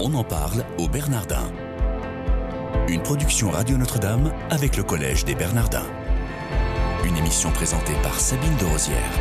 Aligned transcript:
On 0.00 0.14
en 0.14 0.22
parle 0.22 0.64
au 0.78 0.86
Bernardin. 0.86 1.50
Une 2.88 3.02
production 3.02 3.50
Radio 3.50 3.76
Notre-Dame 3.76 4.32
avec 4.48 4.76
le 4.76 4.84
Collège 4.84 5.24
des 5.24 5.34
Bernardins. 5.34 5.86
Une 7.04 7.16
émission 7.16 7.50
présentée 7.50 7.94
par 8.04 8.14
Sabine 8.20 8.56
de 8.60 8.64
Rosière. 8.64 9.12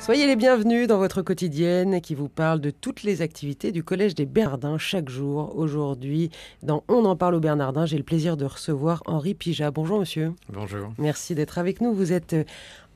Soyez 0.00 0.26
les 0.26 0.34
bienvenus 0.34 0.88
dans 0.88 0.98
votre 0.98 1.22
quotidienne 1.22 2.00
qui 2.00 2.16
vous 2.16 2.28
parle 2.28 2.60
de 2.60 2.70
toutes 2.70 3.04
les 3.04 3.22
activités 3.22 3.70
du 3.70 3.84
Collège 3.84 4.16
des 4.16 4.26
Bernardins 4.26 4.78
chaque 4.78 5.10
jour. 5.10 5.56
Aujourd'hui, 5.56 6.30
dans 6.64 6.82
On 6.88 7.04
en 7.04 7.14
parle 7.14 7.36
au 7.36 7.40
Bernardin, 7.40 7.86
j'ai 7.86 7.98
le 7.98 8.02
plaisir 8.02 8.36
de 8.36 8.46
recevoir 8.46 9.04
Henri 9.06 9.34
Pija. 9.34 9.70
Bonjour 9.70 10.00
monsieur. 10.00 10.32
Bonjour. 10.52 10.92
Merci 10.98 11.36
d'être 11.36 11.58
avec 11.58 11.80
nous. 11.80 11.94
Vous 11.94 12.12
êtes 12.12 12.34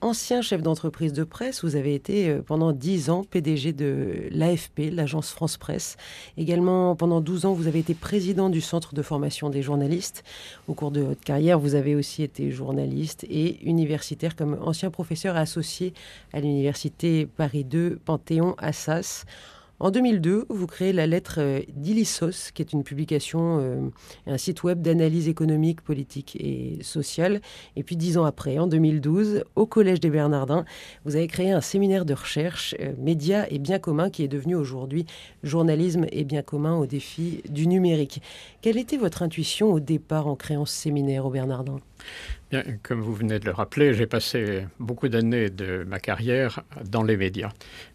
ancien 0.04 0.42
chef 0.42 0.62
d'entreprise 0.62 1.14
de 1.14 1.24
presse. 1.24 1.64
Vous 1.64 1.76
avez 1.76 1.94
été 1.94 2.28
euh, 2.28 2.42
pendant 2.42 2.72
10 2.72 3.08
ans 3.08 3.24
PDG 3.24 3.72
de 3.72 4.28
l'AFP, 4.30 4.90
l'agence 4.92 5.30
France 5.30 5.56
Presse. 5.56 5.96
Également, 6.36 6.94
pendant 6.94 7.22
12 7.22 7.46
ans, 7.46 7.54
vous 7.54 7.66
avez 7.66 7.78
été 7.78 7.94
président 7.94 8.50
du 8.50 8.60
Centre 8.60 8.94
de 8.94 9.00
formation 9.00 9.48
des 9.48 9.62
journalistes. 9.62 10.22
Au 10.68 10.74
cours 10.74 10.90
de 10.90 11.00
votre 11.00 11.22
carrière, 11.22 11.58
vous 11.58 11.74
avez 11.74 11.94
aussi 11.94 12.22
été 12.22 12.50
journaliste 12.50 13.24
et 13.30 13.64
universitaire 13.64 14.36
comme 14.36 14.58
ancien 14.60 14.90
professeur 14.90 15.36
associé 15.36 15.94
à 16.34 16.40
l'université 16.40 17.26
Paris 17.26 17.64
2 17.64 17.98
Panthéon-Assas. 18.04 19.24
En 19.80 19.90
2002, 19.90 20.46
vous 20.50 20.66
créez 20.68 20.92
la 20.92 21.06
lettre 21.06 21.36
euh, 21.38 21.60
d'Illisos, 21.74 22.52
qui 22.54 22.62
est 22.62 22.72
une 22.72 22.84
publication, 22.84 23.58
euh, 23.60 23.88
un 24.26 24.38
site 24.38 24.62
web 24.62 24.80
d'analyse 24.80 25.28
économique, 25.28 25.80
politique 25.80 26.36
et 26.38 26.78
sociale. 26.82 27.40
Et 27.74 27.82
puis 27.82 27.96
dix 27.96 28.16
ans 28.16 28.24
après, 28.24 28.58
en 28.58 28.68
2012, 28.68 29.42
au 29.56 29.66
Collège 29.66 29.98
des 29.98 30.10
Bernardins, 30.10 30.64
vous 31.04 31.16
avez 31.16 31.26
créé 31.26 31.50
un 31.50 31.60
séminaire 31.60 32.04
de 32.04 32.14
recherche, 32.14 32.76
euh, 32.80 32.92
Médias 32.98 33.46
et 33.50 33.58
biens 33.58 33.80
communs, 33.80 34.10
qui 34.10 34.22
est 34.22 34.28
devenu 34.28 34.54
aujourd'hui 34.54 35.06
Journalisme 35.42 36.06
et 36.12 36.22
biens 36.22 36.42
communs 36.42 36.76
au 36.76 36.86
défi 36.86 37.42
du 37.48 37.66
numérique. 37.66 38.22
Quelle 38.62 38.78
était 38.78 38.96
votre 38.96 39.22
intuition 39.22 39.72
au 39.72 39.80
départ 39.80 40.28
en 40.28 40.36
créant 40.36 40.66
ce 40.66 40.74
séminaire 40.74 41.26
au 41.26 41.30
Bernardin 41.30 41.80
Bien, 42.50 42.62
comme 42.82 43.00
vous 43.00 43.14
venez 43.14 43.40
de 43.40 43.46
le 43.46 43.52
rappeler, 43.52 43.94
j'ai 43.94 44.06
passé 44.06 44.66
beaucoup 44.78 45.08
d'années 45.08 45.50
de 45.50 45.84
ma 45.84 45.98
carrière 45.98 46.62
dans 46.84 47.02
les 47.02 47.16
médias 47.16 47.50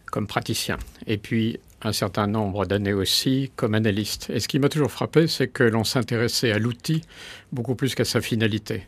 comme 0.09 0.27
praticien. 0.27 0.77
Et 1.07 1.17
puis 1.17 1.59
un 1.81 1.93
certain 1.93 2.27
nombre 2.27 2.65
d'années 2.65 2.93
aussi 2.93 3.51
comme 3.55 3.73
analyste. 3.73 4.29
Et 4.29 4.39
ce 4.39 4.47
qui 4.47 4.59
m'a 4.59 4.69
toujours 4.69 4.91
frappé, 4.91 5.27
c'est 5.27 5.47
que 5.47 5.63
l'on 5.63 5.83
s'intéressait 5.83 6.51
à 6.51 6.59
l'outil 6.59 7.03
beaucoup 7.51 7.75
plus 7.75 7.95
qu'à 7.95 8.05
sa 8.05 8.21
finalité. 8.21 8.87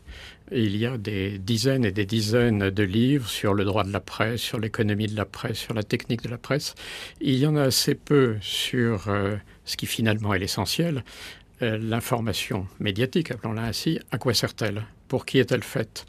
Il 0.50 0.76
y 0.76 0.84
a 0.84 0.98
des 0.98 1.38
dizaines 1.38 1.86
et 1.86 1.92
des 1.92 2.04
dizaines 2.04 2.68
de 2.68 2.82
livres 2.82 3.28
sur 3.28 3.54
le 3.54 3.64
droit 3.64 3.84
de 3.84 3.92
la 3.92 4.00
presse, 4.00 4.40
sur 4.40 4.60
l'économie 4.60 5.06
de 5.06 5.16
la 5.16 5.24
presse, 5.24 5.56
sur 5.56 5.72
la 5.72 5.82
technique 5.82 6.22
de 6.22 6.28
la 6.28 6.36
presse. 6.36 6.74
Il 7.20 7.36
y 7.36 7.46
en 7.46 7.56
a 7.56 7.62
assez 7.62 7.94
peu 7.94 8.36
sur 8.42 9.08
euh, 9.08 9.36
ce 9.64 9.78
qui 9.78 9.86
finalement 9.86 10.34
est 10.34 10.38
l'essentiel, 10.38 11.04
euh, 11.62 11.78
l'information 11.80 12.66
médiatique, 12.80 13.30
appelons-la 13.30 13.62
ainsi. 13.62 13.98
À 14.10 14.18
quoi 14.18 14.34
sert-elle? 14.34 14.84
Pour 15.08 15.24
qui 15.24 15.38
est-elle 15.38 15.62
faite? 15.62 16.04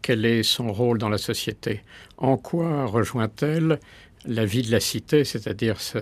Quel 0.00 0.24
est 0.24 0.42
son 0.42 0.72
rôle 0.72 0.98
dans 0.98 1.10
la 1.10 1.18
société? 1.18 1.82
En 2.16 2.36
quoi 2.36 2.86
rejoint-elle 2.86 3.78
la 4.26 4.44
vie 4.44 4.62
de 4.62 4.70
la 4.70 4.80
cité, 4.80 5.24
c'est-à-dire 5.24 5.80
ce, 5.80 5.98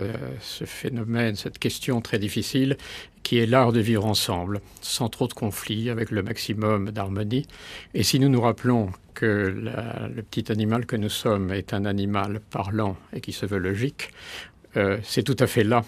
phénomène, 0.65 1.35
cette 1.35 1.59
question 1.59 2.01
très 2.01 2.19
difficile 2.19 2.77
qui 3.23 3.37
est 3.37 3.45
l'art 3.45 3.71
de 3.71 3.79
vivre 3.79 4.05
ensemble, 4.05 4.61
sans 4.81 5.09
trop 5.09 5.27
de 5.27 5.33
conflits, 5.33 5.89
avec 5.89 6.11
le 6.11 6.23
maximum 6.23 6.91
d'harmonie. 6.91 7.45
Et 7.93 8.03
si 8.03 8.19
nous 8.19 8.29
nous 8.29 8.41
rappelons 8.41 8.91
que 9.13 9.53
le 10.15 10.21
petit 10.23 10.51
animal 10.51 10.85
que 10.85 10.95
nous 10.95 11.09
sommes 11.09 11.51
est 11.51 11.73
un 11.73 11.85
animal 11.85 12.39
parlant 12.49 12.97
et 13.13 13.21
qui 13.21 13.31
se 13.31 13.45
veut 13.45 13.59
logique, 13.59 14.09
euh, 14.77 14.97
c'est 15.03 15.23
tout 15.23 15.35
à 15.39 15.47
fait 15.47 15.63
là 15.63 15.83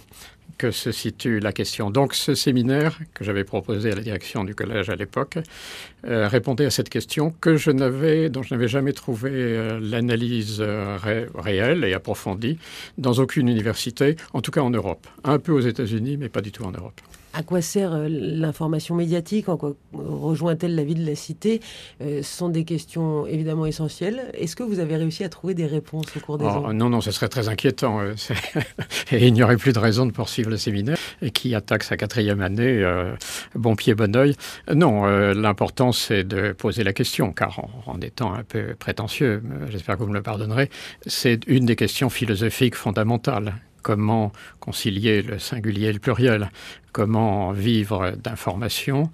que 0.58 0.72
se 0.72 0.92
situe 0.92 1.40
la 1.40 1.52
question. 1.52 1.90
Donc 1.90 2.14
ce 2.14 2.36
séminaire 2.36 3.00
que 3.14 3.24
j'avais 3.24 3.44
proposé 3.44 3.92
à 3.92 3.96
la 3.96 4.02
direction 4.02 4.44
du 4.44 4.56
collège 4.56 4.90
à 4.90 4.96
l'époque 4.96 5.38
euh, 6.06 6.28
répondait 6.28 6.66
à 6.66 6.70
cette 6.70 6.90
question 6.90 7.34
que 7.42 7.56
je 7.56 7.72
n'avais, 7.72 8.30
dont 8.30 8.44
je 8.44 8.54
n'avais 8.54 8.68
jamais 8.68 8.94
trouvé 8.94 9.32
euh, 9.34 9.80
l'analyse 9.82 10.58
euh, 10.60 10.98
réelle 11.36 11.84
et 11.86 11.94
approfondie 11.94 12.58
dans 12.98 13.14
aucune 13.14 13.48
université, 13.48 14.16
en 14.34 14.42
tout 14.42 14.52
cas 14.52 14.62
en 14.62 14.70
Europe. 14.70 15.08
Un 15.24 15.40
peu 15.40 15.52
aux 15.52 15.62
États-Unis, 15.62 16.18
mais 16.18 16.30
pas 16.30 16.42
du 16.42 16.52
tout 16.52 16.64
en 16.64 16.72
Europe. 16.72 17.00
À 17.36 17.42
quoi 17.42 17.64
sert 17.64 17.98
l'information 18.08 18.94
médiatique? 18.94 19.50
En 19.50 19.58
quoi 19.58 19.74
rejoint-elle 19.92 20.76
la 20.76 20.84
vie 20.84 20.94
de 20.94 21.04
la 21.04 21.16
cité? 21.16 21.62
Ce 22.00 22.22
sont 22.22 22.48
des 22.48 22.64
questions 22.64 23.26
évidemment 23.26 23.66
essentielles. 23.66 24.30
Est-ce 24.36 24.56
que 24.56 24.62
vous 24.62 24.78
avez 24.78 24.98
réussi 24.98 25.24
à 25.24 25.30
trouver 25.30 25.56
des 25.56 25.66
réponses 25.66 26.06
au 26.16 26.20
cours 26.20 26.38
des 26.38 26.46
oh, 26.46 26.50
ans? 26.50 26.74
Non, 26.74 26.90
non, 26.92 27.02
ce 27.02 27.10
serait 27.10 27.30
très 27.30 27.50
inquiétant. 27.50 28.02
Et 29.12 29.26
il 29.26 29.34
n'y 29.34 29.42
aurait 29.42 29.58
plus 29.58 29.74
de 29.74 29.80
raison 29.80 30.06
de 30.06 30.12
poursuivre 30.12 30.33
le 30.42 30.58
séminaire. 30.58 30.98
Et 31.22 31.32
qui 31.32 31.54
attaque 31.56 31.84
sa 31.84 31.98
quatrième 31.98 32.42
année, 32.42 32.84
bon 33.56 33.76
pied, 33.76 33.94
bon 33.94 34.16
oeil. 34.16 34.36
Non, 34.74 35.06
l'important 35.34 35.92
c'est 35.92 36.24
de 36.24 36.52
poser 36.52 36.84
la 36.84 36.94
question, 36.94 37.32
car 37.32 37.68
en, 37.86 38.02
étant 38.02 38.34
un 38.34 38.44
peu 38.44 38.76
prétentieux, 38.76 39.44
j'espère 39.70 39.98
que 39.98 40.04
vous 40.04 40.10
me 40.10 40.16
le 40.16 40.24
pardonnerez, 40.24 40.70
c'est 41.06 41.46
une 41.48 41.66
des 41.66 41.76
questions 41.76 42.10
philosophiques 42.10 42.76
fondamentales 42.76 43.54
comment 43.84 44.32
concilier 44.60 45.22
le 45.22 45.38
singulier 45.38 45.88
et 45.88 45.94
le 45.94 46.00
pluriel, 46.00 46.50
comment 46.92 47.52
vivre 47.52 48.12
d'information 48.12 49.12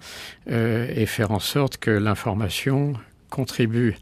euh, 0.50 0.86
et 0.94 1.04
faire 1.04 1.32
en 1.32 1.40
sorte 1.40 1.76
que 1.76 1.90
l'information 1.90 2.94
contribue 3.28 3.96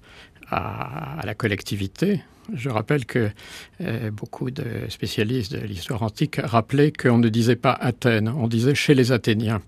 à, 0.50 1.20
la 1.24 1.34
collectivité. 1.34 2.22
Je 2.52 2.70
rappelle 2.70 3.04
que 3.04 3.30
euh, 3.80 4.10
beaucoup 4.10 4.50
de 4.50 4.64
spécialistes 4.88 5.52
de 5.52 5.58
l'histoire 5.58 6.02
antique 6.02 6.40
rappelaient 6.42 6.92
qu'on 6.92 7.18
ne 7.18 7.28
disait 7.28 7.56
pas 7.56 7.72
Athènes, 7.72 8.28
on 8.28 8.48
disait 8.48 8.74
chez 8.74 8.94
les 8.94 9.12
Athéniens. 9.12 9.60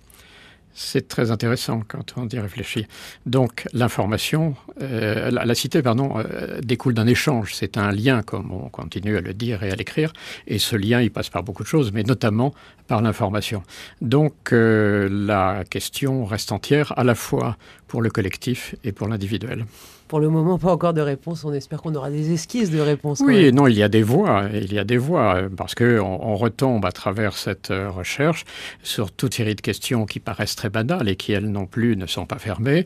C'est 0.73 1.09
très 1.09 1.33
intéressant 1.33 1.83
quand 1.87 2.15
on 2.17 2.29
y 2.29 2.39
réfléchit. 2.39 2.87
Donc 3.27 3.67
l'information, 3.73 4.55
euh, 4.81 5.31
la, 5.31 5.55
cité, 5.55 5.83
pardon, 5.83 6.15
euh, 6.17 6.61
découle 6.63 6.95
d'un 6.95 7.09
échange. 7.09 7.55
C'est 7.55 7.77
un 7.77 7.91
lien, 7.91 8.23
comme 8.23 8.53
on 8.53 8.69
continue 8.69 9.17
à 9.17 9.21
le 9.21 9.35
dire 9.35 9.63
et 9.65 9.71
à 9.73 9.75
l'écrire. 9.75 10.13
Et 10.47 10.59
ce 10.59 10.77
lien, 10.77 11.03
il 11.03 11.11
passe 11.11 11.29
par 11.29 11.43
beaucoup 11.43 11.65
de 11.65 11.69
choses, 11.69 11.93
mais 11.93 12.05
notamment 12.05 12.55
par 12.87 13.03
l'information. 13.03 13.63
Donc 14.01 14.53
la 14.53 15.65
question 15.69 16.25
reste 16.25 16.53
entière 16.53 16.97
à 16.97 17.05
la 17.05 17.17
fois 17.17 17.57
pour 17.91 18.03
le 18.03 18.09
collectif 18.09 18.77
et 18.85 18.93
pour 18.93 19.09
l'individuel. 19.09 19.67
Pour 20.07 20.21
le 20.21 20.29
moment, 20.29 20.61
pas 20.61 20.73
encore 20.73 20.95
de 20.95 21.01
réponse. 21.01 21.45
On 21.45 21.53
espère 21.53 21.83
qu'on 21.83 21.93
aura 21.97 22.09
des 22.09 22.33
esquisses 22.33 22.71
de 22.71 22.79
réponse. 22.79 23.21
Oui, 23.21 23.53
non, 23.53 23.67
il 23.67 23.77
y 23.77 23.83
a 23.83 23.89
des 23.89 24.05
voies. 24.05 24.45
Il 24.55 24.73
y 24.73 24.79
a 24.79 24.85
des 24.85 24.97
voies 24.97 25.43
parce 25.57 25.75
que 25.75 25.99
on, 25.99 26.37
retombe 26.37 26.85
à 26.87 26.93
travers 26.93 27.37
cette 27.37 27.73
euh, 27.73 27.91
recherche 27.91 28.45
sur 28.85 29.11
toute 29.11 29.35
série 29.35 29.57
de 29.57 29.61
questions 29.61 30.07
qui 30.07 30.21
paraissent 30.21 30.55
très 30.55 30.71
banales 30.71 31.09
et 31.09 31.17
qui 31.17 31.33
elles 31.33 31.51
non 31.51 31.67
plus 31.67 31.97
ne 31.97 32.07
sont 32.07 32.27
pas 32.27 32.39
fermées. 32.39 32.85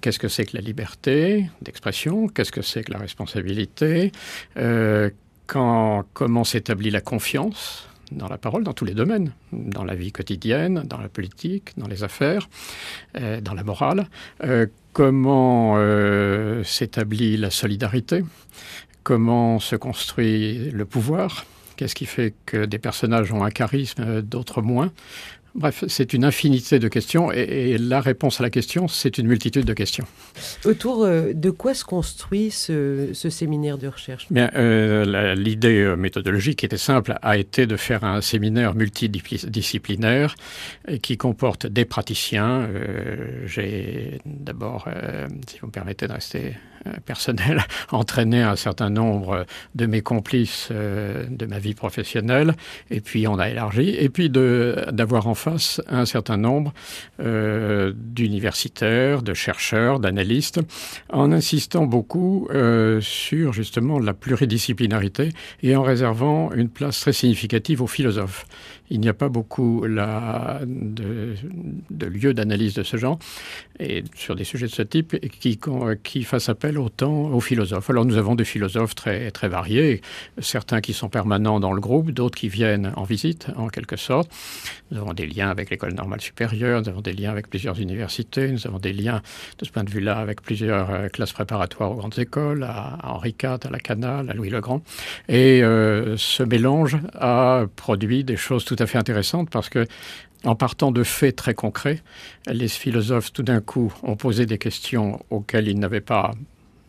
Qu'est-ce 0.00 0.18
que 0.18 0.28
c'est 0.28 0.46
que 0.46 0.56
la 0.56 0.62
liberté 0.62 1.50
d'expression? 1.60 2.26
Qu'est-ce 2.26 2.52
que 2.52 2.62
c'est 2.62 2.82
que 2.82 2.92
la 2.92 2.98
responsabilité? 2.98 4.10
Euh, 4.56 5.10
quand, 5.46 6.04
Comment 6.14 6.44
s'établit 6.44 6.90
la 6.90 7.02
confiance? 7.02 7.86
Dans 8.12 8.28
la 8.28 8.38
parole, 8.38 8.64
dans 8.64 8.72
tous 8.72 8.84
les 8.84 8.94
domaines, 8.94 9.32
dans 9.52 9.84
la 9.84 9.94
vie 9.94 10.12
quotidienne, 10.12 10.82
dans 10.84 10.98
la 10.98 11.08
politique, 11.08 11.72
dans 11.76 11.88
les 11.88 12.04
affaires, 12.04 12.48
euh, 13.16 13.40
dans 13.40 13.54
la 13.54 13.64
morale. 13.64 14.08
Euh, 14.44 14.66
comment 14.92 15.74
euh, 15.76 16.62
s'établit 16.64 17.36
la 17.36 17.50
solidarité? 17.50 18.24
Comment 19.02 19.58
se 19.58 19.76
construit 19.76 20.70
le 20.70 20.84
pouvoir? 20.84 21.44
Qu'est-ce 21.76 21.94
qui 21.94 22.06
fait 22.06 22.34
que 22.46 22.64
des 22.64 22.78
personnages 22.78 23.32
ont 23.32 23.44
un 23.44 23.50
charisme, 23.50 24.22
d'autres 24.22 24.62
moins? 24.62 24.90
Bref, 25.56 25.84
c'est 25.88 26.12
une 26.12 26.24
infinité 26.24 26.78
de 26.78 26.86
questions 26.88 27.32
et, 27.32 27.78
la 27.78 28.00
réponse 28.00 28.40
à 28.40 28.42
la 28.42 28.50
question, 28.50 28.88
c'est 28.88 29.16
une 29.16 29.26
multitude 29.26 29.64
de 29.64 29.72
questions. 29.72 30.04
Autour 30.66 31.04
euh, 31.04 31.32
de 31.32 31.48
quoi 31.48 31.72
se 31.72 31.82
construit 31.82 32.50
ce, 32.50 33.12
séminaire 33.14 33.78
de 33.78 33.88
recherche? 33.88 34.26
Bien, 34.30 34.50
euh, 34.54 35.34
l'idée 35.34 35.80
euh, 35.80 35.96
méthodologique 35.96 36.62
était 36.62 36.76
simple, 36.76 37.14
a 37.22 37.38
été 37.38 37.66
de 37.66 37.76
faire 37.76 38.04
un 38.04 38.20
séminaire 38.20 38.74
multidisciplinaire 38.74 40.34
qui 41.00 41.16
comporte 41.16 41.66
des 41.66 41.86
praticiens. 41.86 42.68
J'ai 43.46 44.20
d'abord, 44.26 44.88
si 45.48 45.58
vous 45.60 45.68
me 45.68 45.72
permettez 45.72 46.06
de 46.06 46.12
rester 46.12 46.54
personnel, 47.06 47.64
entraîné 47.92 48.42
un 48.42 48.56
certain 48.56 48.90
nombre 48.90 49.46
de 49.74 49.86
mes 49.86 50.02
complices 50.02 50.68
de 50.70 51.46
ma 51.46 51.58
vie 51.58 51.74
professionnelle, 51.74 52.54
et 52.90 53.00
puis 53.00 53.26
on 53.26 53.38
a 53.38 53.48
élargi, 53.48 53.96
et 53.98 54.08
puis 54.08 54.30
d'avoir 54.30 55.26
enfin 55.26 55.45
face 55.46 55.80
à 55.86 56.00
un 56.00 56.06
certain 56.06 56.36
nombre 56.36 56.74
euh, 57.20 57.92
d'universitaires, 57.94 59.22
de 59.22 59.32
chercheurs, 59.32 60.00
d'analystes, 60.00 60.60
en 61.12 61.30
insistant 61.30 61.86
beaucoup 61.86 62.48
euh, 62.50 63.00
sur 63.00 63.52
justement 63.52 64.00
la 64.00 64.12
pluridisciplinarité 64.12 65.28
et 65.62 65.76
en 65.76 65.84
réservant 65.84 66.50
une 66.52 66.68
place 66.68 66.98
très 66.98 67.12
significative 67.12 67.80
aux 67.80 67.86
philosophes. 67.86 68.44
Il 68.90 69.00
n'y 69.00 69.08
a 69.08 69.14
pas 69.14 69.28
beaucoup 69.28 69.84
de 69.86 71.36
lieux 72.06 72.34
d'analyse 72.34 72.74
de 72.74 72.82
ce 72.82 72.96
genre 72.96 73.18
et 73.78 74.04
sur 74.14 74.34
des 74.36 74.44
sujets 74.44 74.66
de 74.66 74.72
ce 74.72 74.82
type 74.82 75.18
qui, 75.28 75.58
qui 76.02 76.22
fassent 76.24 76.48
appel 76.48 76.78
autant 76.78 77.30
aux 77.30 77.40
philosophes. 77.40 77.90
Alors 77.90 78.04
nous 78.04 78.16
avons 78.16 78.34
des 78.34 78.44
philosophes 78.44 78.94
très, 78.94 79.30
très 79.30 79.48
variés, 79.48 80.00
certains 80.38 80.80
qui 80.80 80.92
sont 80.92 81.08
permanents 81.08 81.60
dans 81.60 81.72
le 81.72 81.80
groupe, 81.80 82.10
d'autres 82.10 82.36
qui 82.38 82.48
viennent 82.48 82.92
en 82.96 83.04
visite 83.04 83.48
en 83.56 83.68
quelque 83.68 83.96
sorte. 83.96 84.30
Nous 84.90 84.98
avons 84.98 85.12
des 85.12 85.26
liens 85.26 85.50
avec 85.50 85.70
l'école 85.70 85.94
normale 85.94 86.20
supérieure, 86.20 86.82
nous 86.82 86.88
avons 86.88 87.00
des 87.00 87.12
liens 87.12 87.30
avec 87.30 87.48
plusieurs 87.48 87.80
universités, 87.80 88.50
nous 88.50 88.66
avons 88.66 88.78
des 88.78 88.92
liens 88.92 89.20
de 89.58 89.64
ce 89.64 89.70
point 89.70 89.84
de 89.84 89.90
vue-là 89.90 90.18
avec 90.18 90.42
plusieurs 90.42 90.90
euh, 90.90 91.08
classes 91.08 91.32
préparatoires 91.32 91.92
aux 91.92 91.96
grandes 91.96 92.18
écoles, 92.18 92.62
à, 92.62 92.98
Henri 93.02 93.34
IV, 93.42 93.58
à 93.64 93.70
la 93.70 93.78
Canale, 93.78 94.30
à 94.30 94.34
Louis 94.34 94.50
le 94.50 94.60
Grand. 94.60 94.82
Et 95.28 95.62
euh, 95.62 96.16
ce 96.16 96.42
mélange 96.42 96.96
a 97.14 97.66
produit 97.76 98.24
des 98.24 98.36
choses 98.36 98.64
tout 98.64 98.75
à 98.80 98.86
fait 98.86 98.98
intéressantes 98.98 99.50
parce 99.50 99.68
que 99.68 99.86
en 100.44 100.54
partant 100.54 100.92
de 100.92 101.02
faits 101.02 101.36
très 101.36 101.54
concrets, 101.54 102.02
les 102.46 102.68
philosophes 102.68 103.32
tout 103.32 103.42
d'un 103.42 103.60
coup 103.60 103.92
ont 104.02 104.16
posé 104.16 104.46
des 104.46 104.58
questions 104.58 105.24
auxquelles 105.30 105.68
ils 105.68 105.78
n'avaient 105.78 106.00
pas 106.00 106.32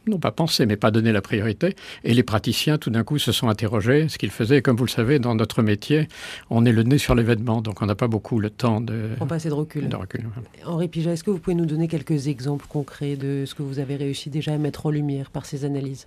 non 0.07 0.19
pas 0.19 0.31
pensé, 0.31 0.65
mais 0.65 0.77
pas 0.77 0.92
donné 0.92 1.12
la 1.12 1.21
priorité. 1.21 1.75
Et 2.04 2.13
les 2.13 2.24
praticiens, 2.24 2.77
tout 2.77 2.89
d'un 2.89 3.04
coup, 3.04 3.18
se 3.18 3.31
sont 3.31 3.50
interrogés, 3.50 4.07
ce 4.09 4.18
qu'ils 4.18 4.31
faisaient. 4.31 4.62
comme 4.62 4.77
vous 4.77 4.86
le 4.86 4.89
savez, 4.89 5.19
dans 5.19 5.36
notre 5.36 5.62
métier, 5.62 6.07
on 6.50 6.65
est 6.65 6.71
le 6.71 6.83
nez 6.83 6.98
sur 6.98 7.15
l'événement, 7.15 7.62
donc 7.62 7.81
on 7.81 7.86
n'a 7.86 7.95
pas 7.95 8.07
beaucoup 8.07 8.39
le 8.39 8.50
temps 8.50 8.81
de... 8.81 9.09
Pour 9.18 9.27
passer 9.27 9.50
de 9.50 9.54
recul. 9.54 9.88
De 9.88 9.95
recul 9.95 10.25
Henri 10.65 10.88
Pija, 10.88 11.12
est-ce 11.12 11.24
que 11.24 11.31
vous 11.31 11.39
pouvez 11.39 11.56
nous 11.56 11.65
donner 11.65 11.88
quelques 11.88 12.27
exemples 12.27 12.65
concrets 12.68 13.15
de 13.15 13.45
ce 13.45 13.56
que 13.56 13.63
vous 13.63 13.80
avez 13.80 13.95
réussi 13.95 14.30
déjà 14.30 14.54
à 14.54 14.57
mettre 14.57 14.86
en 14.86 14.89
lumière 14.89 15.30
par 15.31 15.45
ces 15.45 15.65
analyses? 15.65 16.06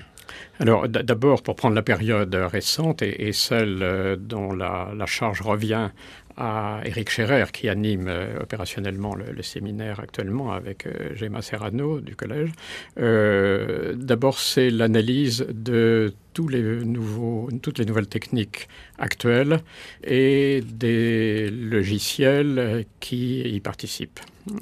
Alors, 0.59 0.89
d'abord, 0.89 1.43
pour 1.43 1.57
prendre 1.57 1.75
la 1.75 1.83
période 1.83 2.35
récente 2.35 3.03
et, 3.03 3.33
celle 3.33 3.83
euh, 3.83 4.17
dont 4.17 4.53
la, 4.53 4.93
la 4.97 5.07
charge 5.07 5.41
revient 5.41 5.91
à 6.41 6.81
Eric 6.87 7.11
Scherer, 7.11 7.45
qui 7.53 7.69
anime 7.69 8.09
euh, 8.09 8.41
opérationnellement 8.41 9.15
le, 9.15 9.43
séminaire 9.43 10.01
actuellement 10.01 10.53
avec 10.53 10.87
euh, 10.87 11.15
Gemma 11.15 11.43
Serrano 11.43 12.01
du 12.01 12.17
collège. 12.17 12.51
Euh, 12.99 13.95
d'abord, 13.95 14.39
c'est 14.39 14.71
l'analyse 14.71 15.47
de 15.51 16.15
toutes 16.33 16.51
les 16.53 17.85
nouvelles 17.85 18.07
techniques 18.09 18.69
actuelles 18.99 19.61
et 20.03 20.63
des 20.65 21.51
logiciels 21.51 22.87
qui 23.01 23.43
y 23.43 23.61
participent. 23.61 24.21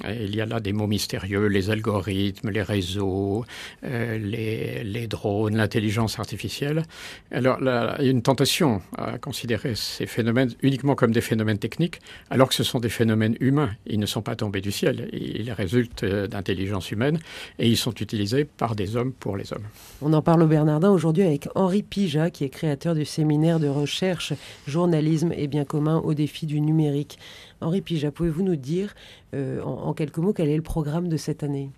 Il 0.09 0.35
y 0.35 0.41
a 0.41 0.45
là 0.45 0.59
des 0.59 0.73
mots 0.73 0.87
mystérieux, 0.87 1.47
les 1.47 1.69
algorithmes, 1.69 2.49
les 2.49 2.61
réseaux, 2.61 3.45
euh, 3.83 4.17
les, 4.17 5.07
drones, 5.07 5.55
l'intelligence 5.55 6.19
artificielle. 6.19 6.83
Alors 7.31 7.59
là, 7.59 7.95
il 7.99 8.05
y 8.05 8.07
a 8.07 8.11
une 8.11 8.21
tentation 8.21 8.81
à 8.97 9.17
considérer 9.17 9.75
ces 9.75 10.05
phénomènes 10.05 10.51
uniquement 10.61 10.95
comme 10.95 11.11
des 11.11 11.21
phénomènes 11.21 11.59
techniques, 11.59 11.99
alors 12.29 12.49
que 12.49 12.55
ce 12.55 12.63
sont 12.63 12.79
des 12.79 12.89
phénomènes 12.89 13.35
humains. 13.39 13.71
Ils 13.87 13.99
ne 13.99 14.05
sont 14.05 14.21
pas 14.21 14.35
tombés 14.35 14.61
du 14.61 14.71
ciel, 14.71 15.09
ils 15.13 15.51
résultent 15.51 16.05
d'intelligence 16.05 16.91
humaine 16.91 17.19
et 17.57 17.67
ils 17.67 17.77
sont 17.77 17.93
utilisés 17.93 18.45
par 18.45 18.75
des 18.75 18.95
hommes 18.95 19.13
pour 19.13 19.37
les 19.37 19.53
hommes. 19.53 19.65
On 20.01 20.13
en 20.13 20.21
parle 20.21 20.43
au 20.43 20.47
Bernardin 20.47 20.91
aujourd'hui 20.91 21.23
avec 21.23 21.47
Henri 21.55 21.83
Pija, 21.83 22.29
qui 22.29 22.43
est 22.43 22.49
créateur 22.49 22.95
du 22.95 23.05
séminaire 23.05 23.59
de 23.59 23.67
recherche 23.67 24.33
Journalisme 24.67 25.33
et 25.35 25.47
bien 25.47 25.65
commun 25.65 25.97
au 26.03 26.13
défi 26.13 26.45
du 26.45 26.61
numérique. 26.61 27.17
Henri 27.61 27.81
Pija, 27.81 28.11
pouvez-vous 28.11 28.43
nous 28.43 28.55
dire 28.55 28.93
euh, 29.35 29.61
en, 29.69 29.93
quelques 29.93 30.17
mots 30.17 30.33
quel 30.33 30.49
est 30.49 30.55
le 30.55 30.61
programme 30.61 31.07
de 31.07 31.17
cette 31.17 31.43
année? 31.43 31.71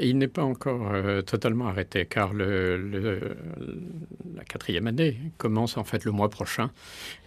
Il 0.00 0.18
n'est 0.18 0.28
pas 0.28 0.44
encore 0.44 0.92
euh, 0.92 1.22
totalement 1.22 1.66
arrêté 1.66 2.06
car 2.06 2.32
la 2.34 3.18
quatrième 4.48 4.86
année 4.86 5.18
commence 5.38 5.76
en 5.76 5.84
fait 5.84 6.04
le 6.04 6.12
mois 6.12 6.30
prochain. 6.30 6.70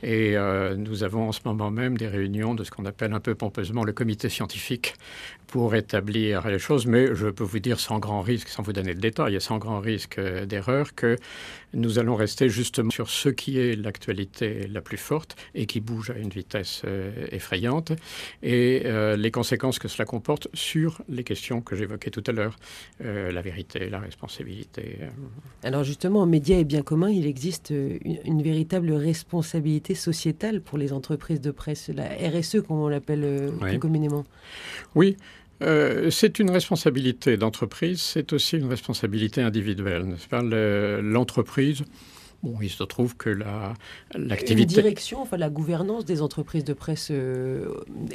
Et 0.04 0.36
euh, 0.36 0.76
nous 0.76 1.04
avons 1.04 1.30
en 1.30 1.32
ce 1.32 1.42
moment 1.46 1.72
même 1.72 1.98
des 1.98 2.08
réunions 2.08 2.56
de 2.56 2.64
ce 2.64 2.72
qu'on 2.72 2.86
appelle 2.86 3.14
un 3.14 3.20
peu 3.20 3.36
pompeusement 3.36 3.84
le 3.84 3.94
comité 3.94 4.30
scientifique 4.30 4.96
pour 5.48 5.76
établir 5.76 6.48
les 6.48 6.60
choses, 6.60 6.86
mais 6.86 7.16
je 7.16 7.28
peux 7.28 7.44
vous 7.44 7.60
dire 7.60 7.80
sans 7.80 8.00
grand 8.00 8.22
risque, 8.22 8.50
sans 8.50 8.64
vous 8.64 8.74
donner 8.74 8.94
le 8.94 9.00
détail, 9.00 9.36
et 9.36 9.40
sans 9.40 9.58
grand 9.58 9.80
risque 9.80 10.20
euh, 10.20 10.46
d'erreur, 10.46 10.94
que 10.94 11.16
nous 11.74 12.00
allons 12.00 12.16
rester 12.16 12.50
justement 12.50 12.90
sur 12.90 13.10
ce 13.10 13.30
qui 13.30 13.60
est 13.60 13.76
l'actualité 13.76 14.68
la 14.68 14.82
plus 14.82 14.98
forte 14.98 15.36
et 15.54 15.66
qui 15.66 15.80
bouge 15.80 16.10
à 16.10 16.18
une 16.18 16.30
vitesse 16.30 16.84
effrayante, 17.32 17.92
et 18.42 18.84
les 19.18 19.32
conséquences 19.32 19.78
que 19.78 19.90
cela 19.90 20.06
comporte 20.06 20.48
sur 20.54 21.02
les 21.10 21.26
questions 21.26 21.62
que 21.62 21.76
j'évoquais 21.76 22.10
tout 22.10 22.24
à 22.30 22.32
l'heure, 22.32 22.56
la 23.00 23.42
vérité, 23.42 23.90
la 23.90 24.00
responsabilité. 24.00 25.00
Alors 25.64 25.84
justement, 25.84 26.22
en 26.22 26.26
médias 26.26 26.58
et 26.58 26.64
bien 26.64 26.82
commun, 26.82 27.10
il 27.10 27.26
existe 27.26 27.72
une, 27.72 28.42
véritable 28.42 28.92
responsabilité 28.94 29.96
sociétale 29.96 30.62
pour 30.62 30.78
les 30.78 30.94
entreprises 30.94 31.42
de 31.42 31.52
presse, 31.52 31.90
la 31.90 32.06
RSE 32.06 32.62
comme 32.68 32.80
on 32.80 32.88
l'appelle 32.88 33.52
plus 33.60 33.80
communément. 33.80 34.26
Oui. 34.96 35.18
Euh, 35.64 36.10
c'est 36.12 36.40
une 36.40 36.52
responsabilité 36.52 37.38
d'entreprise, 37.38 38.00
c'est 38.00 38.32
aussi 38.34 38.58
une 38.58 38.68
responsabilité 38.68 39.42
individuelle. 39.42 40.16
L'entreprise, 41.02 41.84
bon, 42.44 42.58
il 42.62 42.70
se 42.70 42.84
trouve 42.84 43.16
que 43.16 43.30
l'activité... 44.16 44.76
La, 44.76 44.82
direction, 44.82 45.22
enfin 45.22 45.38
la 45.38 45.50
gouvernance 45.50 46.06
des 46.06 46.22
entreprises 46.22 46.64
de 46.64 46.74
presse 46.74 47.10
euh, 47.12 47.68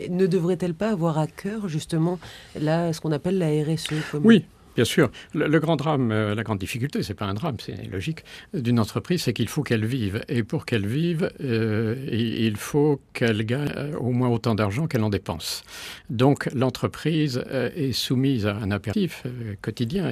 ne 0.08 0.26
devrait-elle 0.26 0.74
pas 0.74 0.90
avoir 0.90 1.18
à 1.18 1.26
cœur 1.26 1.68
justement 1.68 2.18
là, 2.58 2.92
ce 2.92 3.00
qu'on 3.00 3.12
appelle 3.12 3.38
la 3.38 3.48
RSE 3.48 3.92
Oui, 4.22 4.44
Bien 4.74 4.84
sûr. 4.86 5.10
Le, 5.34 5.58
grand 5.58 5.76
drame, 5.76 6.12
euh, 6.12 6.34
la 6.34 6.42
grande 6.42 6.58
difficulté, 6.58 7.02
c'est 7.02 7.12
pas 7.12 7.26
un 7.26 7.34
drame, 7.34 7.56
c'est 7.60 7.90
logique, 7.90 8.24
d'une 8.54 8.80
entreprise, 8.80 9.22
c'est 9.22 9.34
qu'il 9.34 9.48
faut 9.48 9.62
qu'elle 9.62 9.84
vive. 9.84 10.24
Et 10.28 10.42
pour 10.42 10.64
qu'elle 10.64 10.86
vive, 10.86 11.30
euh, 11.42 11.94
il 12.10 12.56
faut 12.56 12.98
qu'elle 13.12 13.44
gagne 13.44 13.94
au 14.00 14.12
moins 14.12 14.30
autant 14.30 14.54
d'argent 14.54 14.86
qu'elle 14.86 15.04
en 15.04 15.10
dépense. 15.10 15.62
Donc 16.08 16.48
l'entreprise 16.54 17.44
est 17.50 17.92
soumise 17.92 18.46
à 18.46 18.56
un 18.56 18.70
impératif 18.70 19.24
quotidien, 19.60 20.10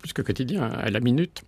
plus 0.00 0.12
que 0.12 0.22
quotidien, 0.22 0.64
à 0.64 0.90
la 0.90 0.98
minute 0.98 1.42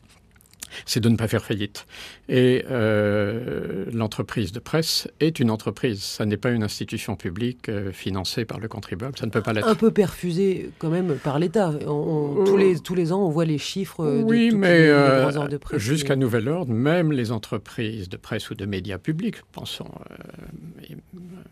c'est 0.87 1.01
de 1.01 1.09
ne 1.09 1.17
pas 1.17 1.29
faire 1.29 1.45
faillite. 1.45 1.87
Et 2.29 2.65
euh, 2.71 3.85
l'entreprise 3.93 4.53
de 4.53 4.59
presse 4.59 5.09
est 5.21 5.41
une 5.41 5.51
entreprise. 5.51 6.03
Ça 6.03 6.25
n'est 6.25 6.37
pas 6.37 6.51
une 6.51 6.63
institution 6.63 7.17
publique 7.17 7.69
euh, 7.69 7.93
financée 7.93 8.45
par 8.45 8.61
le 8.61 8.69
contribuable. 8.69 9.19
Ça 9.19 9.27
ne 9.27 9.31
peut 9.31 9.43
pas 9.43 9.53
l'être. 9.53 9.69
Un 9.69 9.75
peu 9.75 9.91
perfusée 9.91 10.71
quand 10.79 10.91
même 10.91 11.17
par 11.17 11.39
l'État. 11.39 11.73
tous, 11.81 12.57
les, 12.57 12.79
tous 12.81 12.95
les 12.95 13.13
ans, 13.13 13.25
on 13.25 13.31
voit 13.31 13.45
les 13.45 13.59
chiffres 13.59 14.05
de 14.05 14.23
oui, 14.23 14.53
mais 14.55 14.89
euh, 14.89 15.49
de 15.49 15.57
presse. 15.57 15.81
Jusqu'à 15.81 16.17
nouvel 16.17 16.49
ordre, 16.49 16.73
même 16.73 17.13
les 17.13 17.33
entreprises 17.33 18.09
de 18.09 18.17
presse 18.17 18.51
ou 18.51 18.55
de 18.55 18.67
médias 18.67 18.99
publics, 18.99 19.37
pensons, 19.53 19.91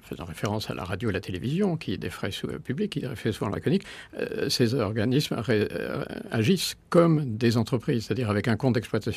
faisant 0.02 0.24
référence 0.24 0.70
à 0.70 0.74
la 0.74 0.84
radio 0.84 1.10
et 1.10 1.12
la 1.12 1.20
télévision, 1.20 1.76
qui 1.76 1.92
est 1.92 1.98
des 1.98 2.10
frais 2.10 2.30
publics, 2.64 2.92
qui 2.92 3.00
est 3.00 3.32
souvent 3.32 3.50
laconique, 3.50 3.84
ces 4.48 4.74
organismes 4.74 5.36
agissent 6.30 6.76
comme 6.88 7.36
des 7.36 7.56
entreprises, 7.56 8.06
c'est-à-dire 8.06 8.30
avec 8.30 8.48
un 8.48 8.56
compte 8.56 8.74
d'exploitation 8.74 9.12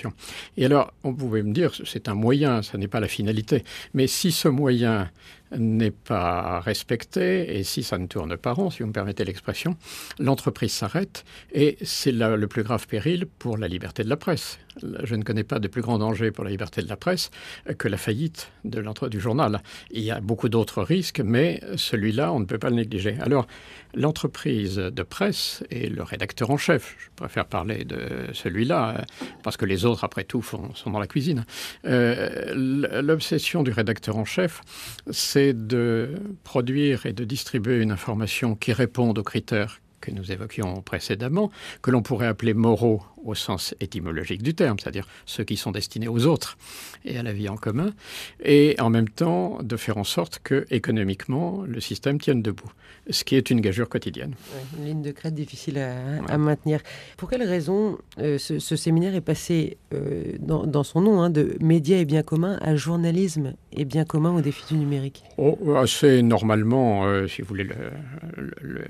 et 0.57 0.65
alors, 0.65 0.93
on 1.03 1.13
pouvait 1.13 1.43
me 1.43 1.53
dire, 1.53 1.71
c'est 1.85 2.07
un 2.07 2.15
moyen, 2.15 2.61
ça 2.61 2.77
n'est 2.77 2.87
pas 2.87 2.99
la 2.99 3.07
finalité. 3.07 3.63
Mais 3.93 4.07
si 4.07 4.31
ce 4.31 4.47
moyen 4.47 5.09
n'est 5.57 5.91
pas 5.91 6.59
respecté 6.59 7.57
et 7.57 7.63
si 7.63 7.83
ça 7.83 7.97
ne 7.97 8.07
tourne 8.07 8.37
pas 8.37 8.53
rond, 8.53 8.69
si 8.69 8.79
vous 8.83 8.87
me 8.87 8.93
permettez 8.93 9.25
l'expression, 9.25 9.75
l'entreprise 10.19 10.71
s'arrête 10.71 11.25
et 11.53 11.77
c'est 11.81 12.11
le 12.11 12.47
plus 12.47 12.63
grave 12.63 12.87
péril 12.87 13.25
pour 13.25 13.57
la 13.57 13.67
liberté 13.67 14.03
de 14.03 14.09
la 14.09 14.17
presse. 14.17 14.59
Je 15.03 15.15
ne 15.15 15.23
connais 15.23 15.43
pas 15.43 15.59
de 15.59 15.67
plus 15.67 15.81
grand 15.81 15.99
danger 15.99 16.31
pour 16.31 16.43
la 16.43 16.49
liberté 16.49 16.81
de 16.81 16.89
la 16.89 16.97
presse 16.97 17.31
que 17.77 17.87
la 17.87 17.97
faillite 17.97 18.51
de 18.63 18.83
du 19.09 19.19
journal. 19.19 19.61
Il 19.91 20.01
y 20.01 20.11
a 20.11 20.19
beaucoup 20.19 20.49
d'autres 20.49 20.81
risques, 20.83 21.19
mais 21.19 21.61
celui-là, 21.75 22.31
on 22.31 22.39
ne 22.39 22.45
peut 22.45 22.57
pas 22.57 22.69
le 22.69 22.75
négliger. 22.75 23.17
Alors, 23.21 23.47
l'entreprise 23.93 24.75
de 24.75 25.03
presse 25.03 25.63
et 25.71 25.89
le 25.89 26.03
rédacteur 26.03 26.51
en 26.51 26.57
chef, 26.57 26.95
je 26.99 27.09
préfère 27.15 27.45
parler 27.45 27.85
de 27.85 27.99
celui-là, 28.33 29.05
parce 29.43 29.57
que 29.57 29.65
les 29.65 29.85
autres, 29.85 30.03
après 30.03 30.23
tout, 30.23 30.43
sont 30.43 30.89
dans 30.89 30.99
la 30.99 31.07
cuisine. 31.07 31.45
Euh, 31.85 33.01
l'obsession 33.01 33.63
du 33.63 33.71
rédacteur 33.71 34.17
en 34.17 34.25
chef, 34.25 34.61
c'est 35.11 35.44
de 35.53 36.15
produire 36.43 37.05
et 37.05 37.13
de 37.13 37.23
distribuer 37.23 37.81
une 37.81 37.91
information 37.91 38.55
qui 38.55 38.73
réponde 38.73 39.17
aux 39.17 39.23
critères 39.23 39.81
que 40.01 40.11
nous 40.11 40.31
évoquions 40.31 40.81
précédemment, 40.81 41.51
que 41.81 41.91
l'on 41.91 42.01
pourrait 42.01 42.27
appeler 42.27 42.53
moraux 42.53 43.01
au 43.25 43.35
sens 43.35 43.75
étymologique 43.79 44.41
du 44.41 44.53
terme, 44.53 44.77
c'est-à-dire 44.79 45.07
ceux 45.25 45.43
qui 45.43 45.57
sont 45.57 45.71
destinés 45.71 46.07
aux 46.07 46.25
autres 46.25 46.57
et 47.03 47.17
à 47.17 47.23
la 47.23 47.33
vie 47.33 47.49
en 47.49 47.57
commun, 47.57 47.91
et 48.43 48.75
en 48.79 48.89
même 48.89 49.09
temps 49.09 49.59
de 49.61 49.75
faire 49.77 49.97
en 49.97 50.03
sorte 50.03 50.39
que 50.43 50.65
économiquement 50.69 51.63
le 51.67 51.79
système 51.81 52.19
tienne 52.19 52.41
debout, 52.41 52.71
ce 53.09 53.23
qui 53.23 53.35
est 53.35 53.49
une 53.49 53.61
gageure 53.61 53.89
quotidienne. 53.89 54.33
une 54.77 54.85
ligne 54.85 55.01
de 55.01 55.11
crête 55.11 55.33
difficile 55.33 55.79
à, 55.79 56.37
maintenir. 56.37 56.81
Pour 57.17 57.29
quelle 57.29 57.43
raison 57.43 57.97
euh, 58.19 58.37
ce, 58.37 58.75
séminaire 58.75 59.15
est 59.15 59.21
passé 59.21 59.77
euh, 59.93 60.33
dans, 60.39 60.83
son 60.83 61.01
nom 61.01 61.21
hein, 61.21 61.29
de 61.29 61.57
médias 61.59 61.97
et 61.97 62.05
biens 62.05 62.23
communs 62.23 62.57
à 62.61 62.75
journalisme 62.75 63.53
et 63.71 63.85
biens 63.85 64.05
communs 64.05 64.35
au 64.35 64.41
défi 64.41 64.63
du 64.73 64.79
numérique 64.79 65.23
oh, 65.37 65.57
Assez 65.75 66.21
normalement, 66.21 67.05
euh, 67.05 67.27
si 67.27 67.41
vous 67.41 67.47
voulez, 67.47 67.67
le 68.61 68.85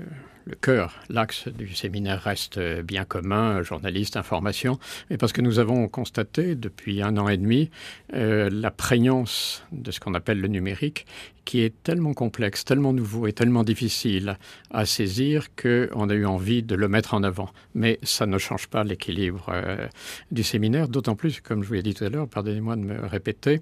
le 0.46 0.54
cœur, 0.54 0.94
l'axe 1.08 1.48
du 1.48 1.74
séminaire 1.74 2.22
reste 2.22 2.60
bien 2.82 3.04
commun, 3.04 3.62
journaliste, 3.62 4.16
information, 4.26 4.78
mais 5.08 5.16
parce 5.16 5.32
que 5.32 5.40
nous 5.40 5.58
avons 5.60 5.86
constaté 5.88 6.56
depuis 6.56 7.00
un 7.00 7.16
an 7.16 7.28
et 7.28 7.36
demi 7.36 7.70
euh, 8.14 8.50
la 8.50 8.72
prégnance 8.72 9.62
de 9.70 9.92
ce 9.92 10.00
qu'on 10.00 10.14
appelle 10.14 10.40
le 10.40 10.48
numérique, 10.48 11.06
qui 11.44 11.60
est 11.60 11.72
tellement 11.84 12.12
complexe, 12.12 12.64
tellement 12.64 12.92
nouveau 12.92 13.28
et 13.28 13.32
tellement 13.32 13.62
difficile 13.62 14.36
à 14.72 14.84
saisir 14.84 15.54
qu'on 15.54 16.10
a 16.10 16.14
eu 16.14 16.26
envie 16.26 16.64
de 16.64 16.74
le 16.74 16.88
mettre 16.88 17.14
en 17.14 17.22
avant. 17.22 17.50
Mais 17.74 18.00
ça 18.02 18.26
ne 18.26 18.36
change 18.36 18.66
pas 18.66 18.82
l'équilibre 18.82 19.46
euh, 19.50 19.86
du 20.32 20.42
séminaire, 20.42 20.88
d'autant 20.88 21.14
plus, 21.14 21.40
comme 21.40 21.62
je 21.62 21.68
vous 21.68 21.74
l'ai 21.74 21.82
dit 21.82 21.94
tout 21.94 22.04
à 22.04 22.08
l'heure, 22.08 22.28
pardonnez-moi 22.28 22.74
de 22.74 22.82
me 22.82 23.06
répéter, 23.06 23.60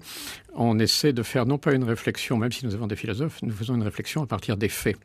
on 0.55 0.79
essaie 0.79 1.13
de 1.13 1.21
faire 1.21 1.45
non 1.45 1.59
pas 1.59 1.73
une 1.73 1.83
réflexion, 1.83 2.37
même 2.37 2.51
si 2.51 2.65
nous 2.65 2.73
avons 2.73 2.87
des 2.87 2.95
philosophes, 2.95 3.39
nous 3.43 3.53
faisons 3.53 3.75
une 3.75 3.83
réflexion 3.83 4.23
à 4.23 4.25
partir 4.25 4.57
des 4.57 4.69
faits. 4.69 4.97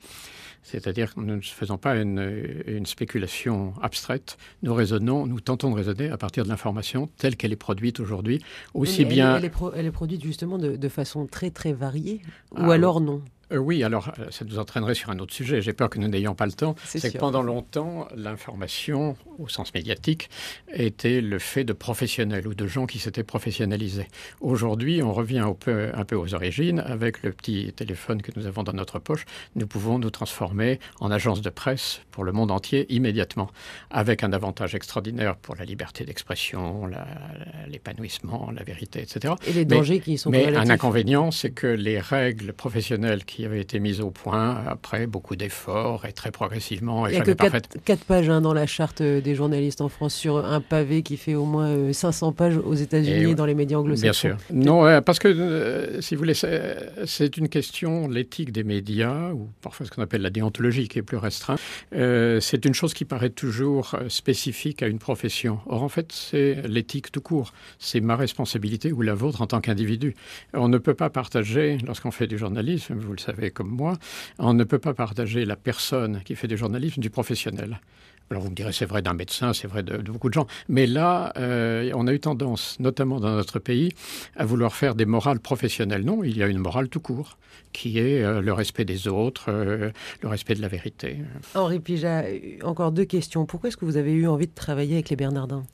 C'est-à-dire 0.63 1.15
que 1.15 1.21
nous 1.21 1.37
ne 1.37 1.41
faisons 1.41 1.79
pas 1.79 1.97
une, 1.97 2.85
spéculation 2.85 3.73
abstraite, 3.83 4.37
nous 4.63 4.75
raisonnons, 4.75 5.27
nous 5.27 5.41
tentons 5.41 5.71
de 5.71 5.77
raisonner 5.77 6.11
à 6.11 6.17
partir 6.17 6.45
de 6.45 6.49
l'information 6.49 7.09
telle 7.17 7.37
qu'elle 7.37 7.53
est 7.53 7.57
produite 7.57 8.01
aujourd'hui, 8.01 8.43
aussi 8.75 9.05
bien... 9.05 9.39
Elle, 9.39 9.87
est 9.87 9.91
produite 9.91 10.23
justement 10.23 10.59
de, 10.59 10.89
façon 10.89 11.27
très 11.27 11.51
très 11.51 11.73
variée, 11.73 12.21
ou 12.53 12.71
ah, 12.71 12.75
alors 12.75 13.01
non? 13.01 13.23
Euh, 13.53 13.59
oui, 13.59 13.83
alors 13.83 14.13
euh, 14.19 14.27
ça 14.31 14.45
nous 14.45 14.59
entraînerait 14.59 14.95
sur 14.95 15.11
un 15.11 15.19
autre 15.19 15.35
sujet. 15.35 15.61
J'ai 15.61 15.73
peur 15.73 15.91
que 15.91 15.99
nous 15.99 16.09
n'ayons 16.09 16.35
pas 16.35 16.47
le 16.47 16.53
temps. 16.53 16.75
C'est 16.85 17.13
que 17.13 17.19
pendant 17.19 17.43
longtemps, 17.43 18.09
l'information, 18.15 19.17
au 19.39 19.49
sens 19.49 19.75
médiatique, 19.75 20.31
était 20.73 21.21
le 21.21 21.39
fait 21.39 21.65
de 21.65 21.73
professionnels 21.73 22.47
ou 22.47 22.55
de 22.55 22.67
gens 22.67 22.87
qui 22.87 22.99
s'étaient 22.99 23.25
professionnalisés. 23.25 24.09
Aujourd'hui, 24.41 25.03
on 25.03 25.13
revient 25.13 25.39
un 25.39 25.55
peu, 25.55 25.91
un 25.95 26.05
peu 26.05 26.17
aux 26.17 26.35
origines. 26.35 26.81
Avec 26.81 27.23
le 27.23 27.33
petit 27.33 27.73
téléphone 27.75 28.23
que 28.23 28.33
nous 28.37 28.47
avons 28.47 28.63
dans 28.63 28.73
notre 28.73 28.99
poche, 28.99 29.25
nous 29.57 29.67
pouvons 29.67 29.99
nous 29.99 30.11
transformer 30.11 30.79
en 31.01 31.11
agence 31.11 31.41
de 31.41 31.51
presse 31.51 32.01
pour 32.11 32.25
le 32.25 32.33
monde 32.33 32.51
entier 32.51 32.87
immédiatement, 32.93 33.51
avec 33.91 34.23
un 34.23 34.33
avantage 34.33 34.75
extraordinaire 34.75 35.37
pour 35.37 35.57
la 35.57 35.65
liberté 35.65 36.05
d'expression, 36.05 36.89
l'épanouissement, 37.69 38.51
la, 38.55 38.63
vérité, 38.63 39.01
etc. 39.01 39.35
Et 39.47 39.53
les 39.53 39.65
dangers 39.65 40.01
qui 40.01 40.19
sont 40.19 40.31
Mais 40.31 40.55
un 40.55 40.71
inconvénient, 40.71 41.31
c'est 41.31 41.51
que 41.51 41.67
les 41.67 41.99
règles 41.99 42.53
professionnelles 42.53 43.25
qui 43.25 43.40
avait 43.45 43.61
été 43.61 43.79
mise 43.81 44.01
au 44.01 44.11
point 44.11 44.63
après 44.67 45.07
beaucoup 45.07 45.37
d'efforts 45.37 46.07
et 46.07 46.13
très 46.13 46.31
progressivement. 46.31 47.07
Il 47.07 47.15
n'y 47.15 47.19
a 47.19 47.23
que 47.23 47.33
4, 47.33 48.05
pages 48.05 48.29
hein, 48.29 48.41
dans 48.41 48.55
la 48.55 48.67
charte 48.67 49.03
des 49.03 49.35
journalistes 49.35 49.81
en 49.81 49.89
France 49.89 50.15
sur 50.15 50.45
un 50.45 50.61
pavé 50.61 51.03
qui 51.03 51.17
fait 51.17 51.35
au 51.35 51.45
moins 51.45 51.93
500 51.93 52.29
euh, 52.29 52.33
pages 52.33 52.57
aux 52.57 52.75
États-Unis 52.75 53.35
dans 53.35 53.47
les 53.47 53.55
médias 53.55 53.79
anglo-saxons. 53.79 54.29
Bien 54.29 54.39
sûr. 54.39 54.47
Non, 54.53 55.03
parce 55.03 55.19
que, 55.19 55.29
euh, 55.29 56.01
si 56.01 56.15
vous 56.15 56.21
voulez, 56.21 56.35
c'est 56.35 57.37
une 57.37 57.49
question, 57.49 58.09
l'éthique 58.09 58.53
des 58.53 58.65
médias, 58.65 59.33
ou 59.33 59.49
parfois 59.63 59.87
ce 59.87 59.91
qu'on 59.91 60.03
appelle 60.03 60.23
la 60.23 60.31
déontologie 60.31 60.89
qui 60.89 60.99
est 60.99 61.03
plus 61.03 61.17
restreint, 61.17 61.57
euh, 61.95 62.41
c'est 62.41 62.65
une 62.65 62.75
chose 62.75 62.95
qui 62.95 63.05
paraît 63.05 63.31
toujours 63.31 63.97
spécifique 64.09 64.83
à 64.83 64.87
une 64.87 64.99
profession. 64.99 65.61
Or, 65.67 65.83
en 65.83 65.89
fait, 65.89 66.13
c'est 66.13 66.63
l'éthique 66.67 67.13
tout 67.13 67.21
court. 67.21 67.53
C'est 67.79 68.01
ma 68.01 68.17
responsabilité 68.17 68.93
ou 68.93 69.03
la 69.03 69.15
vôtre 69.15 69.43
en 69.43 69.47
tant 69.47 69.61
qu'individu. 69.61 70.15
On 70.55 70.69
ne 70.69 70.79
peut 70.79 70.95
pas 70.95 71.11
partager, 71.11 71.79
lorsqu'on 71.87 72.11
fait 72.11 72.27
du 72.27 72.39
journalisme, 72.39 72.95
vous 72.95 73.13
le 73.13 73.19
savez, 73.19 73.30
savez 73.35 73.51
comme 73.51 73.71
moi, 73.71 73.97
on 74.39 74.55
ne 74.55 74.65
peut 74.65 74.79
pas 74.79 74.95
partager 74.95 75.45
la 75.45 75.57
personne 75.57 76.23
qui 76.25 76.35
fait 76.35 76.49
du 76.49 76.57
journalisme 76.57 77.01
du 77.01 77.11
professionnel. 77.11 77.81
Alors 78.31 78.45
vous 78.45 78.51
me 78.51 78.55
direz, 78.55 78.71
c'est 78.71 78.87
vrai 78.87 79.03
d'un 79.03 79.13
médecin, 79.13 79.53
c'est 79.53 79.67
vrai 79.67 79.83
de, 79.83 79.97
beaucoup 79.99 80.29
de 80.29 80.35
gens. 80.35 80.47
Mais 80.69 80.87
là, 80.87 81.33
euh, 81.37 81.91
on 81.97 82.07
a 82.07 82.13
eu 82.13 82.21
tendance, 82.21 82.79
notamment 82.79 83.19
dans 83.19 83.35
notre 83.35 83.59
pays, 83.59 83.91
à 84.37 84.45
vouloir 84.45 84.73
faire 84.73 84.95
des 84.95 85.05
morales 85.05 85.41
professionnelles. 85.41 86.05
Non, 86.05 86.23
il 86.23 86.39
y 86.39 86.43
a 86.45 86.47
une 86.47 86.59
morale 86.59 86.89
tout 86.89 87.01
court, 87.01 87.39
qui 87.73 87.99
est 87.99 88.23
euh, 88.23 88.41
le 88.41 88.53
respect 88.53 88.85
des 88.85 89.09
autres, 89.09 89.47
euh, 89.49 89.91
le 90.23 90.29
respect 90.29 90.55
de 90.55 90.63
la 90.63 90.69
vérité. 90.69 91.19
Henri 91.57 91.81
Pija, 91.81 92.23
encore 92.63 92.93
deux 92.93 93.05
questions. 93.05 93.47
Pourquoi 93.47 93.67
est-ce 93.67 93.77
que 93.77 93.85
vous 93.85 93.97
avez 93.97 94.13
eu 94.13 94.29
envie 94.29 94.47
de 94.47 94.55
travailler 94.55 94.95
avec 94.95 95.11
les 95.11 95.17
Bernardins? 95.17 95.65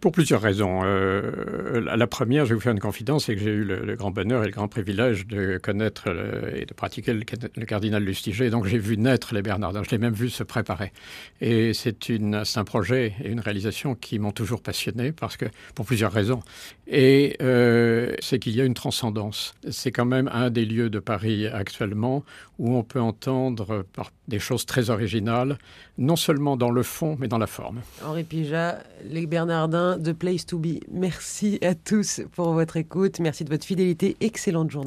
Pour 0.00 0.12
plusieurs 0.12 0.40
raisons. 0.40 0.80
Euh, 0.84 1.80
la 1.80 2.06
première, 2.06 2.44
je 2.44 2.50
vais 2.50 2.54
vous 2.54 2.60
faire 2.60 2.72
une 2.72 2.80
confidence, 2.80 3.26
c'est 3.26 3.34
que 3.34 3.40
j'ai 3.40 3.50
eu 3.50 3.64
le, 3.64 3.96
grand 3.96 4.10
bonheur 4.10 4.42
et 4.42 4.46
le 4.46 4.52
grand 4.52 4.68
privilège 4.68 5.26
de 5.26 5.58
connaître 5.58 6.08
et 6.54 6.66
de 6.66 6.74
pratiquer 6.74 7.12
le, 7.12 7.24
cardinal 7.64 8.02
Lustiger. 8.02 8.50
Donc 8.50 8.66
j'ai 8.66 8.78
vu 8.78 8.96
naître 8.96 9.34
les 9.34 9.42
Bernardins, 9.42 9.82
je 9.82 9.90
l'ai 9.90 9.98
même 9.98 10.14
vu 10.14 10.30
se 10.30 10.42
préparer. 10.42 10.92
Et 11.40 11.72
c'est 11.74 12.10
un 12.10 12.64
projet 12.64 13.14
et 13.22 13.28
une 13.28 13.40
réalisation 13.40 13.94
qui 13.94 14.18
m'ont 14.18 14.32
toujours 14.32 14.62
passionné 14.62 15.12
parce 15.12 15.36
que 15.36 15.46
pour 15.74 15.86
plusieurs 15.86 16.12
raisons. 16.12 16.40
Et 16.86 17.36
euh, 17.40 18.14
c'est 18.20 18.38
qu'il 18.38 18.54
y 18.54 18.60
a 18.60 18.64
une 18.64 18.74
transcendance. 18.74 19.54
C'est 19.70 19.92
quand 19.92 20.04
même 20.04 20.28
un 20.32 20.50
des 20.50 20.64
lieux 20.64 20.90
de 20.90 20.98
Paris 20.98 21.46
actuellement 21.46 22.24
où 22.58 22.76
on 22.76 22.82
peut 22.82 23.00
entendre 23.00 23.84
des 24.28 24.38
choses 24.38 24.66
très 24.66 24.90
originales, 24.90 25.58
non 25.98 26.16
seulement 26.16 26.56
dans 26.56 26.70
le 26.70 26.82
fond, 26.82 27.16
mais 27.18 27.28
dans 27.28 27.38
la 27.38 27.46
forme. 27.46 27.80
Henri 28.04 28.24
Pija, 28.24 28.78
les 29.04 29.26
Bernardins, 29.26 29.98
The 29.98 30.12
Place 30.12 30.46
to 30.46 30.58
Be. 30.58 30.80
Merci 30.90 31.58
à 31.62 31.74
tous 31.74 32.22
pour 32.32 32.52
votre 32.52 32.76
écoute. 32.76 33.20
Merci 33.20 33.44
de 33.44 33.50
votre 33.50 33.64
fidélité. 33.64 34.16
Excellente 34.20 34.70
journée. 34.70 34.82